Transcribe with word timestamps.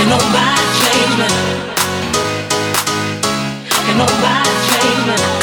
Can 0.00 0.08
nobody 0.08 0.62
change 0.80 1.14
me. 1.18 1.28
Can 3.68 3.98
nobody 3.98 4.50
change 4.66 5.06
me. 5.06 5.39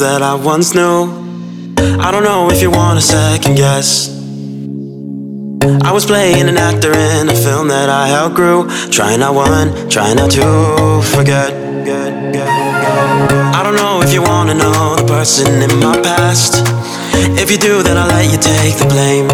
That 0.00 0.20
I 0.20 0.34
once 0.34 0.74
knew. 0.74 1.08
I 2.00 2.10
don't 2.10 2.22
know 2.22 2.50
if 2.50 2.60
you 2.60 2.70
want 2.70 2.98
a 2.98 3.02
second 3.02 3.54
guess. 3.56 4.08
I 5.82 5.90
was 5.90 6.04
playing 6.04 6.48
an 6.48 6.58
actor 6.58 6.92
in 6.92 7.28
a 7.30 7.34
film 7.34 7.68
that 7.68 7.88
I 7.88 8.12
outgrew. 8.12 8.68
Trying 8.90 9.20
not 9.20 9.34
one, 9.34 9.88
trying 9.88 10.16
not 10.16 10.30
to 10.32 11.02
forget. 11.14 11.52
I 13.54 13.62
don't 13.62 13.76
know 13.76 14.02
if 14.02 14.12
you 14.12 14.22
wanna 14.22 14.54
know 14.54 14.96
the 14.96 15.06
person 15.06 15.62
in 15.62 15.78
my 15.80 16.00
past. 16.02 16.75
If 17.34 17.50
you 17.50 17.58
do, 17.58 17.82
then 17.82 17.96
I'll 17.98 18.06
let 18.06 18.30
you 18.30 18.38
take 18.38 18.76
the 18.78 18.86
blame. 18.86 19.26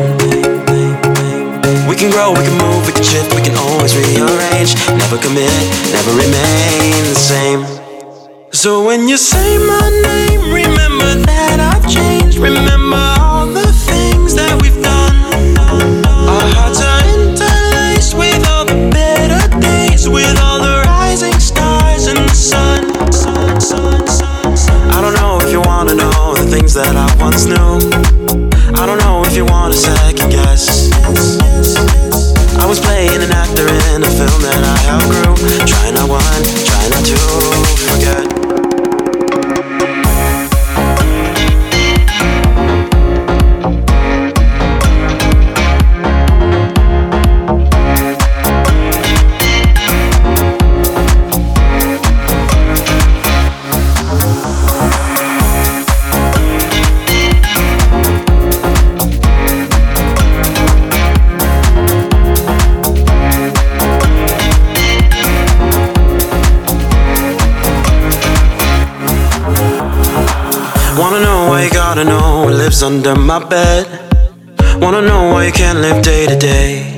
We 1.88 1.96
can 1.96 2.10
grow, 2.10 2.32
we 2.32 2.40
can 2.40 2.56
move, 2.56 2.86
we 2.86 2.92
can 2.92 3.04
shift, 3.04 3.34
we 3.34 3.42
can 3.42 3.56
always 3.56 3.94
rearrange. 3.94 4.74
Never 4.88 5.18
commit, 5.18 5.52
never 5.92 6.12
remain 6.12 7.04
the 7.04 7.14
same. 7.14 7.66
So 8.52 8.84
when 8.84 9.08
you 9.08 9.16
say 9.16 9.58
my 9.58 9.88
name, 10.08 10.52
remember 10.52 11.14
that 11.26 11.58
I've 11.60 11.86
changed. 11.90 12.38
Remember 12.38 13.41
things 26.52 26.74
that 26.74 26.94
I 26.94 27.08
once 27.16 27.46
knew. 27.46 27.80
I 28.76 28.84
don't 28.84 28.98
know 28.98 29.24
if 29.24 29.34
you 29.34 29.46
want 29.46 29.72
a 29.72 29.76
second 29.76 30.28
guess. 30.28 30.92
I 32.60 32.66
was 32.68 32.78
playing 32.78 33.22
an 33.22 33.32
actor 33.32 33.64
in 33.88 34.04
a 34.04 34.12
film 34.20 34.42
that 34.44 34.60
I 34.60 34.76
outgrew. 34.92 35.32
Trying 35.64 35.94
not 35.94 36.10
one, 36.10 36.42
trying 36.68 36.90
not 36.92 37.04
to 37.08 37.16
forget. 37.88 38.21
Under 72.82 73.14
my 73.14 73.38
bed. 73.38 73.86
Wanna 74.80 75.02
know 75.02 75.32
why 75.32 75.46
you 75.46 75.52
can't 75.52 75.78
live 75.78 76.02
day 76.02 76.26
to 76.26 76.36
day. 76.36 76.96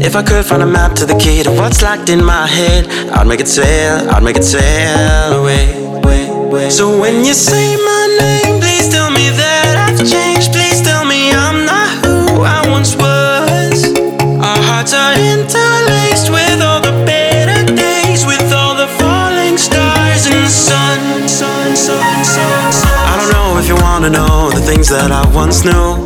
If 0.00 0.16
I 0.16 0.22
could 0.22 0.44
find 0.44 0.62
a 0.62 0.66
map 0.66 0.94
to 0.96 1.06
the 1.06 1.16
key 1.18 1.42
to 1.42 1.50
what's 1.50 1.82
locked 1.82 2.08
in 2.08 2.24
my 2.24 2.46
head, 2.46 2.88
I'd 3.12 3.26
make 3.26 3.40
it 3.40 3.48
sail, 3.48 4.08
I'd 4.10 4.22
make 4.22 4.36
it 4.36 4.44
sail 4.44 5.32
away. 5.40 6.70
So 6.70 6.98
when 7.00 7.24
you 7.24 7.34
say 7.34 7.76
my 7.76 8.16
name, 8.20 8.60
please 8.60 8.88
tell 8.88 9.07
wanna 24.08 24.24
know 24.24 24.50
the 24.50 24.64
things 24.64 24.88
that 24.88 25.10
I 25.12 25.20
once 25.34 25.64
knew. 25.64 26.00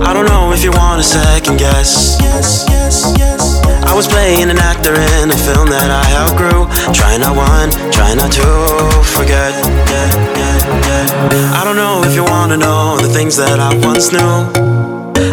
I 0.00 0.14
don't 0.14 0.24
know 0.24 0.52
if 0.52 0.64
you 0.64 0.70
want 0.72 1.00
a 1.00 1.04
second 1.04 1.58
guess. 1.58 2.16
Yes, 2.20 2.64
yes, 2.68 3.12
yes. 3.18 3.60
I 3.84 3.94
was 3.94 4.06
playing 4.06 4.48
an 4.48 4.56
actor 4.56 4.94
in 5.20 5.28
a 5.28 5.36
film 5.36 5.68
that 5.68 5.90
I 5.90 6.06
outgrew. 6.16 6.64
Trying 6.94 7.20
not 7.20 7.36
one, 7.36 7.68
trying 7.92 8.16
not 8.16 8.32
to 8.32 8.48
forget. 9.04 9.52
Yeah, 9.92 10.08
yeah, 10.38 10.58
yeah. 10.88 11.60
I 11.60 11.64
don't 11.64 11.76
know 11.76 12.00
if 12.04 12.14
you 12.14 12.24
wanna 12.24 12.56
know 12.56 12.96
the 12.96 13.08
things 13.12 13.36
that 13.36 13.60
I 13.60 13.74
once 13.84 14.12
knew. 14.12 14.32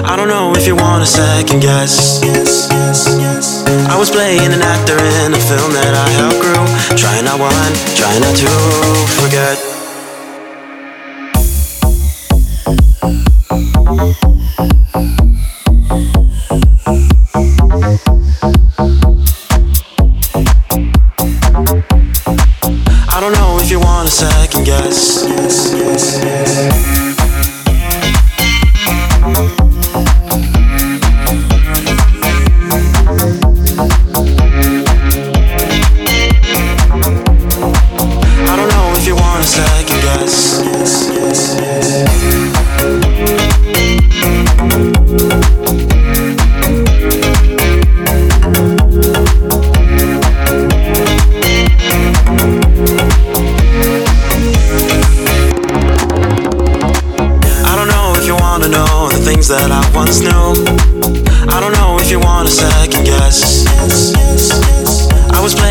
I 0.03 0.15
don't 0.15 0.27
know 0.27 0.55
if 0.55 0.67
you 0.67 0.75
want 0.75 1.03
a 1.03 1.07
second 1.07 1.61
guess. 1.61 2.19
Yes, 2.23 2.67
yes, 2.71 2.99
yes. 3.15 3.63
I 3.87 3.95
was 3.97 4.09
playing 4.11 4.51
an 4.51 4.61
actor 4.61 4.99
in 5.23 5.33
a 5.33 5.39
film 5.39 5.71
that 5.71 5.93
I 5.95 6.07
outgrew. 6.25 6.63
Trying 6.99 7.25
not 7.25 7.39
one, 7.39 7.73
trying 7.95 8.21
not 8.21 8.35
to 8.35 8.51
forget. 9.21 9.76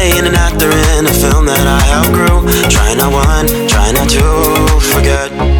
day 0.07 0.19
in 0.19 0.27
and 0.27 0.37
in 0.99 1.07
a 1.07 1.13
film 1.13 1.47
that 1.47 1.67
I 1.67 1.83
outgrew. 1.99 2.47
Trying 2.69 2.99
not 2.99 3.13
one, 3.13 3.47
trying 3.69 3.95
not 3.95 4.09
to 4.11 4.81
forget. 4.93 5.56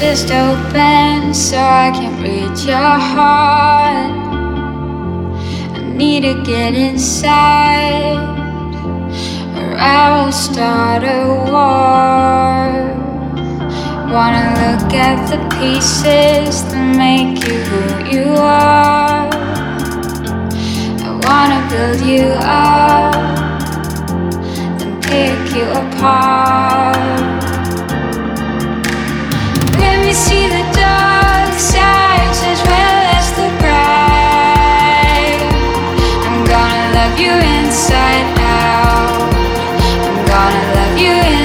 Just 0.00 0.30
open 0.30 1.34
so 1.34 1.58
I 1.58 1.90
can 1.92 2.22
read 2.22 2.56
your 2.60 2.98
heart. 3.12 4.12
I 5.74 5.80
need 5.96 6.20
to 6.20 6.40
get 6.44 6.74
inside, 6.74 8.14
or 9.56 9.74
I 9.76 10.22
will 10.24 10.30
start 10.30 11.02
a 11.02 11.26
war. 11.50 12.68
Wanna 14.14 14.46
look 14.62 14.94
at 14.94 15.18
the 15.30 15.38
pieces 15.56 16.62
that 16.70 16.96
make 16.96 17.44
you 17.44 17.58
who 17.68 17.82
you 18.14 18.34
are. 18.36 19.28
I 21.06 21.10
wanna 21.26 21.60
build 21.70 22.00
you 22.06 22.26
up, 22.44 23.14
then 24.78 24.92
pick 25.02 25.56
you 25.56 25.64
apart 25.64 27.47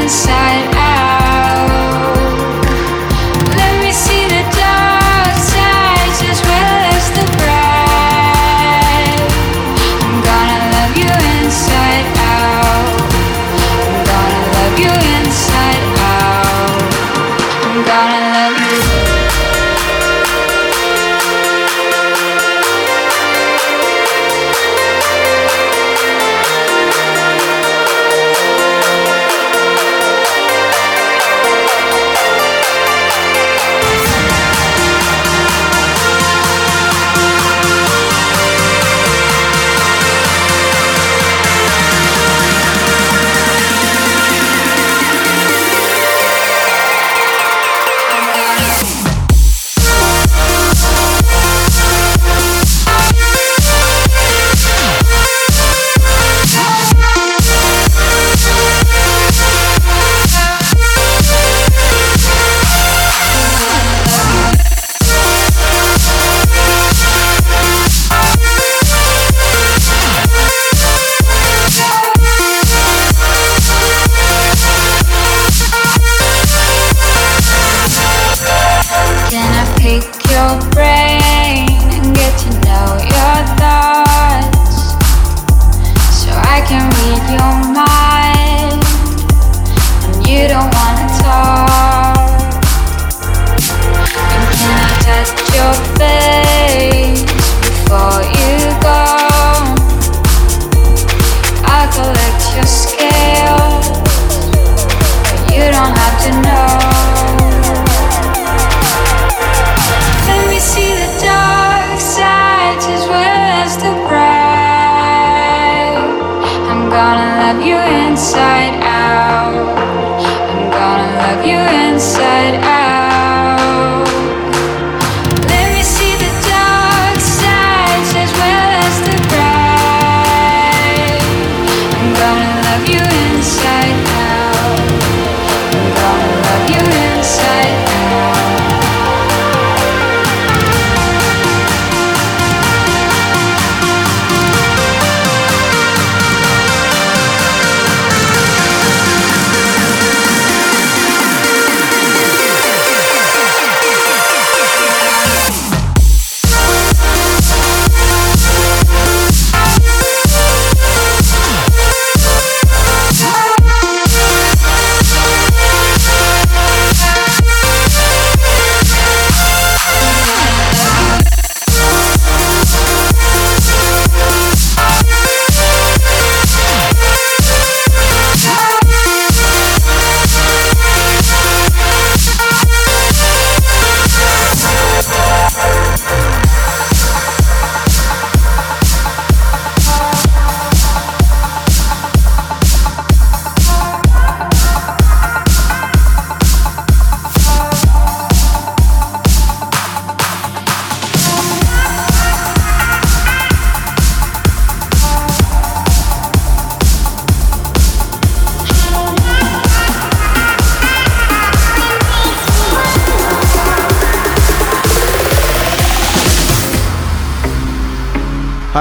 inside 0.03 0.52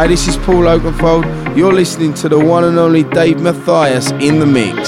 Hi, 0.02 0.08
this 0.08 0.26
is 0.26 0.36
Paul 0.38 0.64
Oakenfold. 0.64 1.56
You're 1.56 1.72
listening 1.72 2.12
to 2.14 2.28
the 2.28 2.36
one 2.36 2.64
and 2.64 2.76
only 2.76 3.04
Dave 3.04 3.40
Mathias 3.40 4.10
in 4.10 4.40
the 4.40 4.46
mix. 4.46 4.81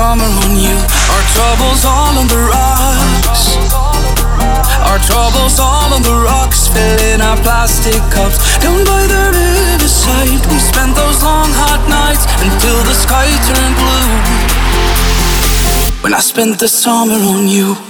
summer 0.00 0.32
on 0.44 0.56
you. 0.56 0.76
Our 1.12 1.24
troubles 1.36 1.84
all 1.84 2.14
on 2.20 2.26
the 2.34 2.40
rocks. 2.54 3.42
Our 4.88 4.98
troubles 5.08 5.60
all 5.60 5.92
on 5.92 6.02
the 6.02 6.16
rocks, 6.24 6.68
filling 6.72 7.20
our 7.20 7.36
plastic 7.44 8.00
cups. 8.14 8.38
Down 8.64 8.80
by 8.92 9.02
the 9.12 9.22
riverside, 9.36 10.40
we 10.50 10.58
spent 10.58 10.96
those 10.96 11.22
long 11.22 11.52
hot 11.62 11.82
nights 11.98 12.24
until 12.46 12.78
the 12.88 12.96
sky 13.04 13.28
turned 13.48 13.76
blue. 13.80 14.12
When 16.02 16.14
I 16.14 16.20
spent 16.20 16.58
the 16.58 16.68
summer 16.68 17.20
on 17.34 17.46
you. 17.46 17.89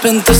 spent 0.00 0.24
the 0.24 0.39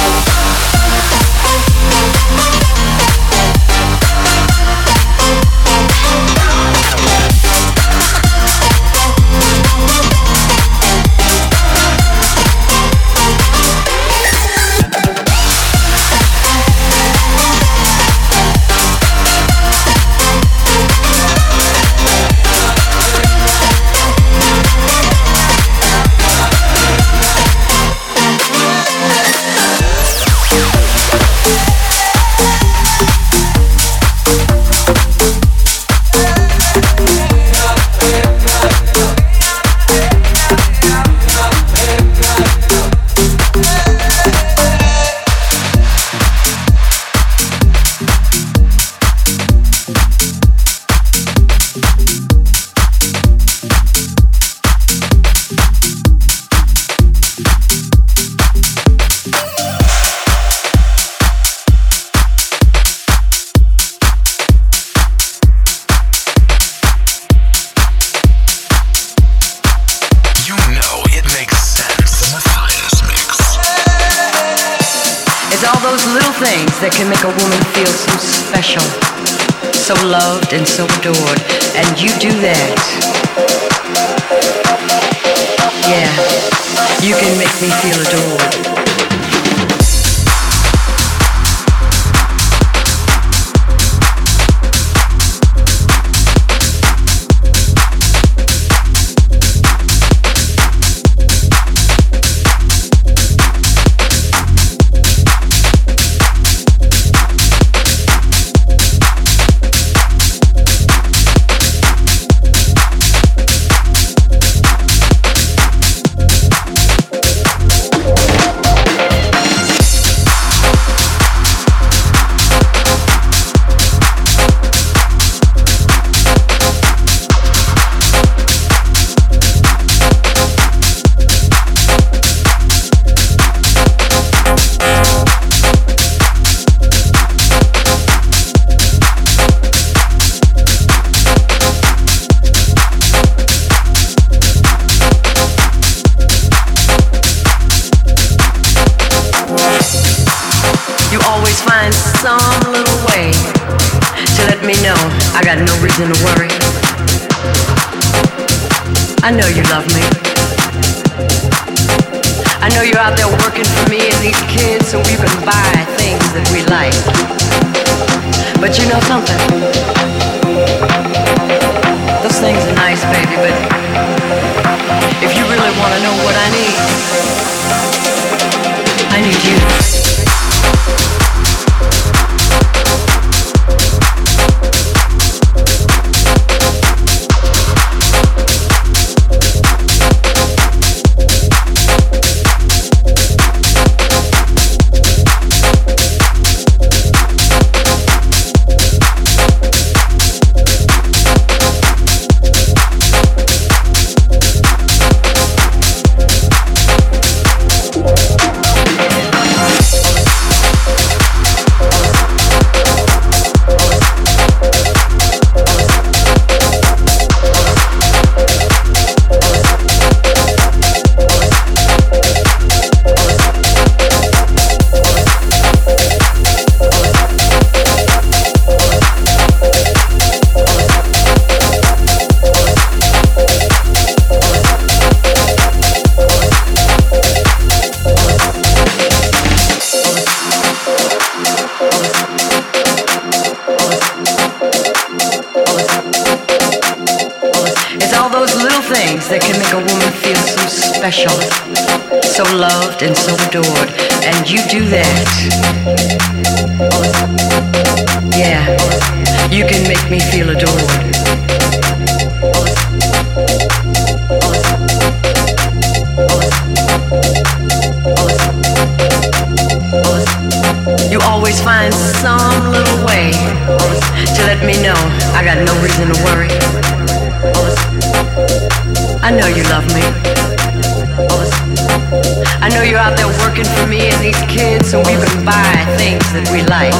we 285.05 285.13
can 285.17 285.45
buy 285.45 285.85
things 285.97 286.25
that 286.33 286.47
we 286.51 286.61
like. 286.69 286.93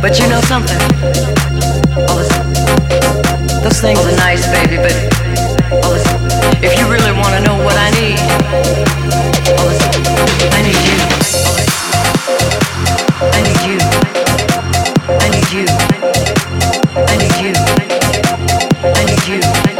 But 0.00 0.18
you 0.18 0.26
know 0.28 0.40
something? 0.42 0.78
Those 3.62 3.80
things 3.80 4.00
are 4.00 4.16
nice, 4.16 4.46
baby, 4.50 4.76
but 4.76 4.94
if 6.62 6.78
you 6.78 6.90
really 6.90 7.12
want 7.12 7.34
to 7.36 7.40
know 7.46 7.56
what 7.62 7.76
I 7.76 7.90
need, 7.94 8.18
I 10.50 10.60
need 10.66 10.82
you. 10.88 10.98
I 13.22 13.40
need 13.46 13.62
you. 13.68 13.78
I 15.22 15.28
need 15.30 15.50
you. 15.52 15.64
I 16.96 17.16
need 17.18 17.36
you. 17.42 17.52
I 18.84 19.04
need 19.04 19.26
you. 19.26 19.38
I 19.38 19.46
need 19.46 19.66
you. 19.66 19.71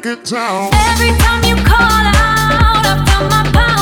break 0.00 0.18
it 0.18 0.24
down. 0.24 0.70
Every 0.74 1.16
time 1.18 1.44
you 1.44 1.54
call 1.54 1.78
out, 1.78 2.84
I 2.84 3.04
feel 3.06 3.28
my 3.28 3.42
power. 3.52 3.73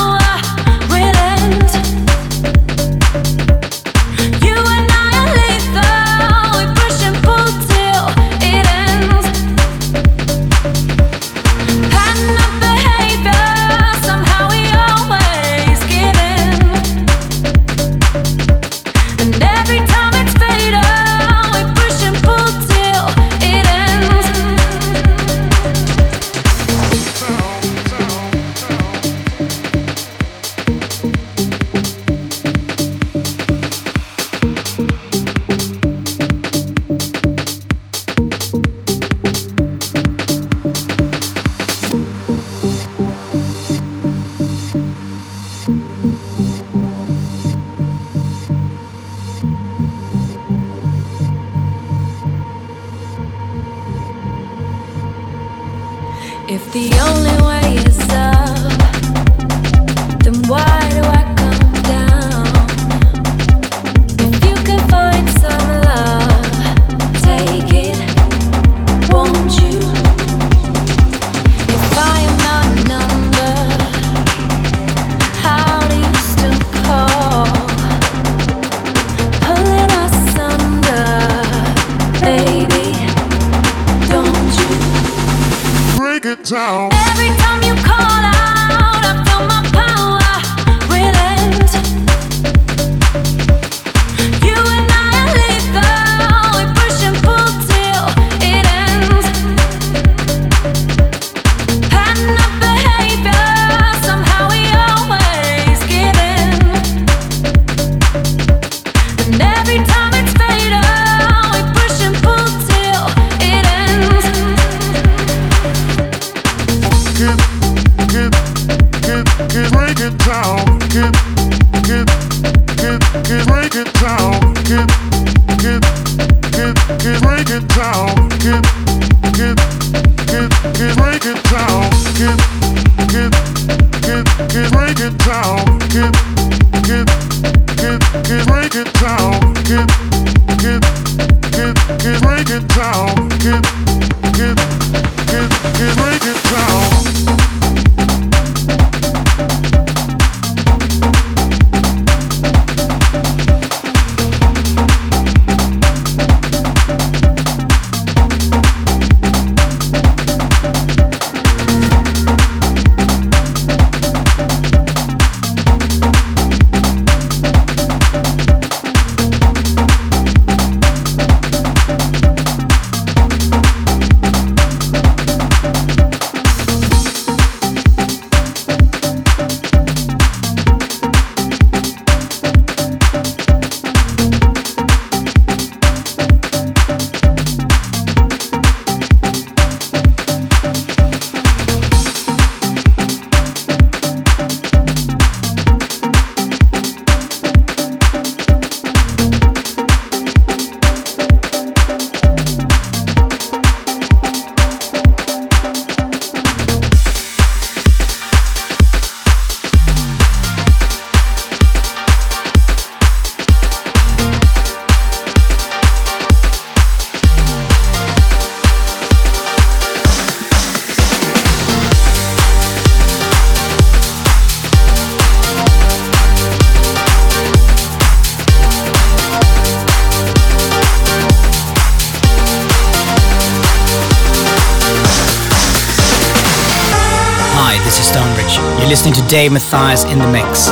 Dave 239.33 239.51
Matthias 239.51 240.03
in 240.03 240.19
the 240.19 240.27
mix. 240.27 240.69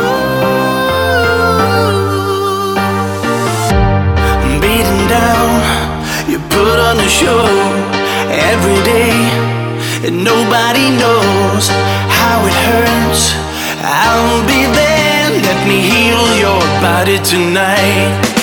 Beaten 4.62 5.02
down, 5.10 6.30
you 6.30 6.38
put 6.38 6.78
on 6.78 7.00
a 7.00 7.10
show 7.10 7.42
every 8.30 8.80
day, 8.84 9.18
and 10.06 10.24
nobody 10.24 10.92
knows 10.92 11.70
how 12.20 12.46
it 12.46 12.54
hurts. 12.70 13.34
I'll 13.82 14.46
be 14.46 14.62
there, 14.78 15.32
let 15.42 15.68
me 15.68 15.82
heal 15.82 16.24
your 16.38 16.62
body 16.86 17.18
tonight. 17.18 18.41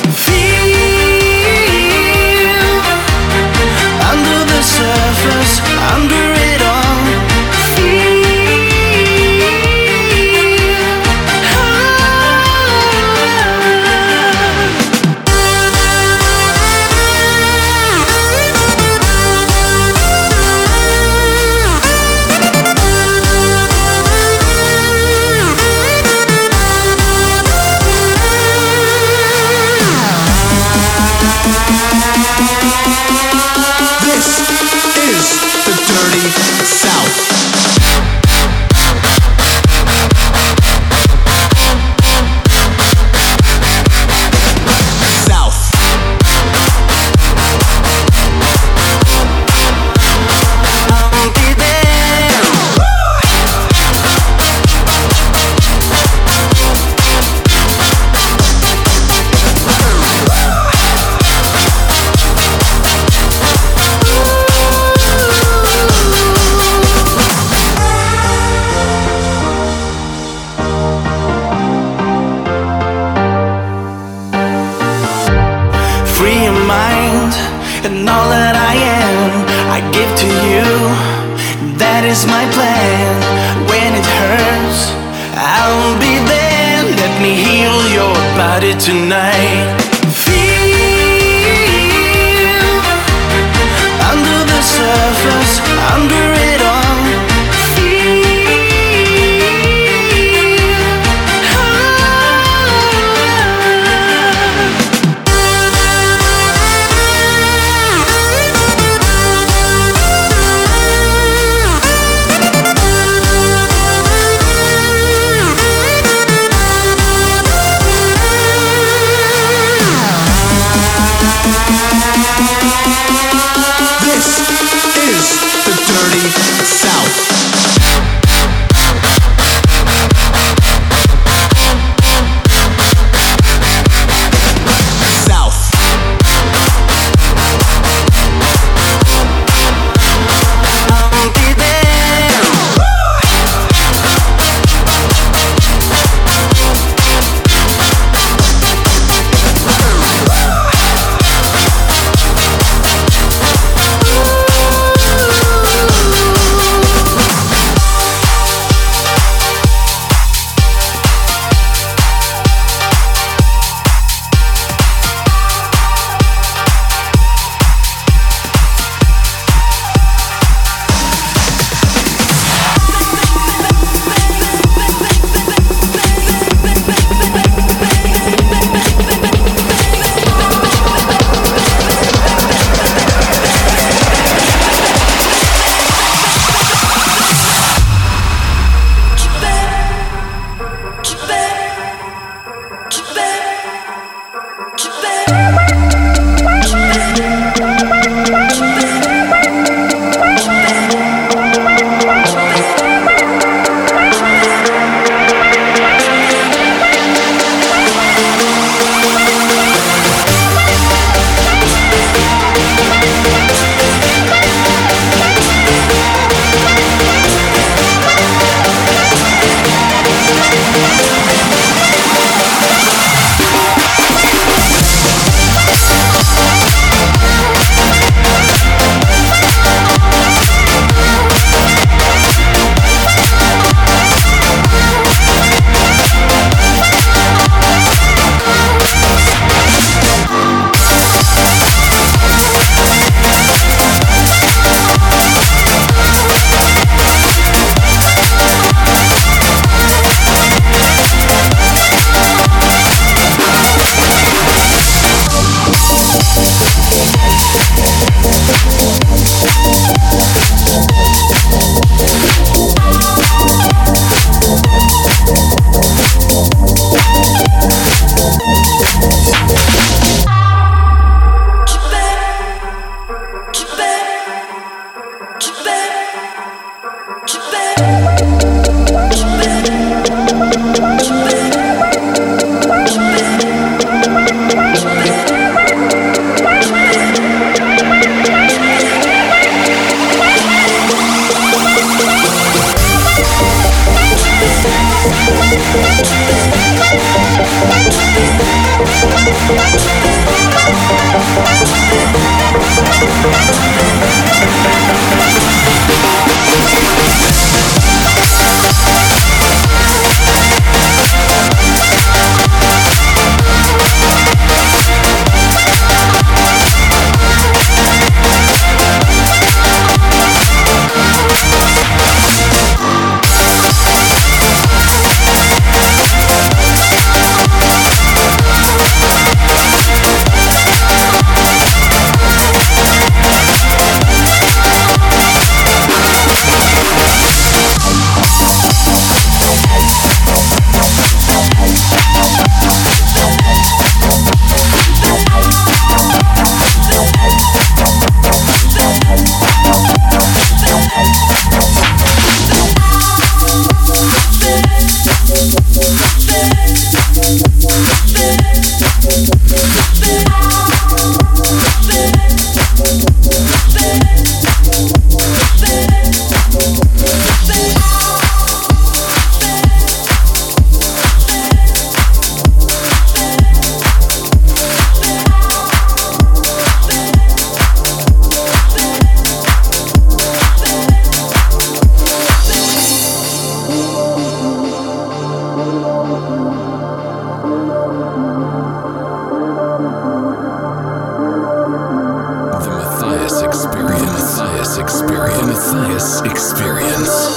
Matthias 395.72 396.22
Experience. 396.22 397.28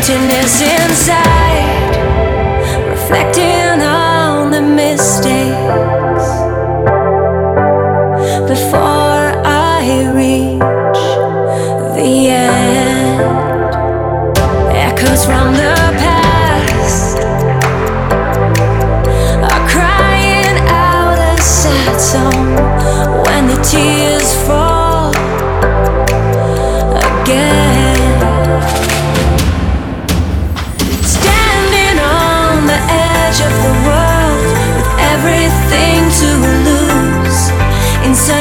emptiness 0.00 0.62
inside 0.62 1.94
reflected 2.88 3.59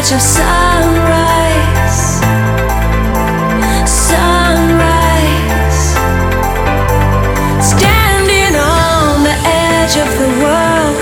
touch 0.10 0.16
of 0.16 0.22
sunrise. 0.22 2.02
Sunrise. 3.88 5.82
Standing 7.62 8.56
on 8.56 9.24
the 9.24 9.38
edge 9.46 9.98
of 9.98 10.10
the 10.18 10.30
world, 10.44 10.98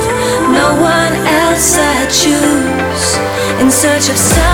no 0.52 0.76
one 0.82 1.14
else 1.26 1.78
I 1.78 2.06
choose. 2.10 3.18
In 3.62 3.72
search 3.72 4.10
of. 4.10 4.47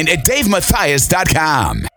Online 0.00 0.08
at 0.08 0.24
davemathias.com. 0.24 1.89